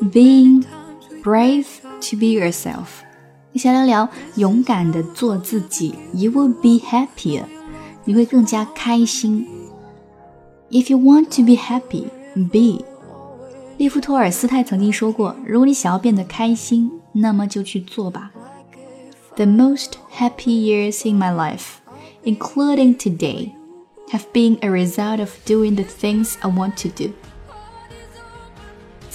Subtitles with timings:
[0.00, 0.64] being
[1.22, 1.66] brave
[2.00, 2.86] to be yourself。
[3.52, 7.44] 你想聊聊勇敢的做自己，you will be happier。
[8.04, 9.46] 你会更加开心。
[10.70, 12.84] If you want to be happy, be。
[13.76, 18.30] 列夫托尔斯泰曾经说过，如果你想要变得开心，那么就去做吧。
[19.36, 21.76] The most happy years in my life,
[22.24, 23.52] including today,
[24.10, 27.12] have been a result of doing the things I want to do.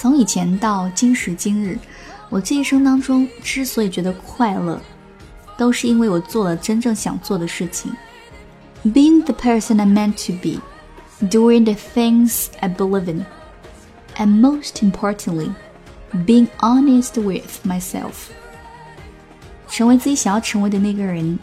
[0.04, 1.80] 从以前到今时今日，
[2.28, 4.78] 我这一生当中之所以觉得快乐，
[5.58, 7.90] 都是因为我做了真正想做的事情。
[8.84, 10.60] Being the person I'm meant to be,
[11.30, 13.26] doing the things I believe in,
[14.18, 15.54] and most importantly,
[16.12, 18.28] being honest with myself.
[19.70, 21.40] 成为自己想要成为的那个人，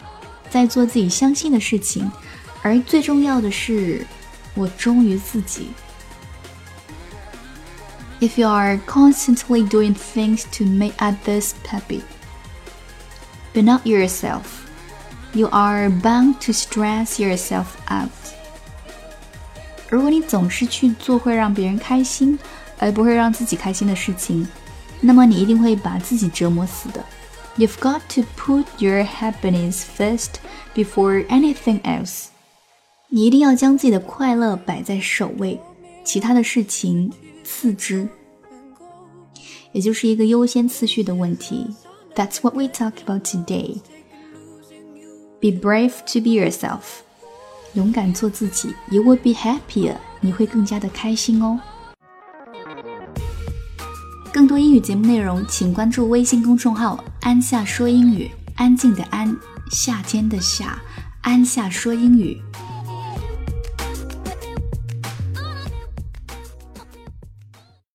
[0.51, 2.11] 在做自己相信的事情，
[2.61, 4.05] 而最重要的是，
[4.53, 5.69] 我忠于自己。
[8.20, 12.02] if you are constantly doing things to make others happy,
[13.52, 14.66] but not yourself,
[15.32, 18.10] you are bound to stress yourself out.
[19.88, 22.38] 如果你总是去做会让别人开心，
[22.78, 24.46] 而不会让自己开心的事情，
[25.00, 27.04] 那么你一定会把自己折磨死的。
[27.56, 30.40] You've got to put your happiness first
[30.74, 32.26] before anything else.
[33.08, 35.60] 你一定要将自己的快乐摆在首位，
[36.04, 37.12] 其他的事情
[37.43, 38.07] 次之，
[39.71, 41.67] 也就是一个优先次序的问题。
[42.15, 43.77] That's what we talk about today.
[45.39, 47.01] Be brave to be yourself.
[47.73, 49.95] 勇敢做自己，You will be happier.
[50.19, 51.59] 你会更加的开心哦。
[54.33, 58.29] 更多英语节目内容，请关注微信公众号“安夏说英语”。
[58.55, 59.35] 安静的安，
[59.71, 60.79] 夏天的夏，
[61.21, 62.39] 安夏说英语。